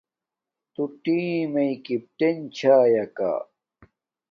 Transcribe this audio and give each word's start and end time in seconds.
تݸ 0.73 0.83
ٹݵم 1.03 1.53
کݵپٹݵن 1.85 2.35
چھݳئَکݳ؟ 2.55 3.31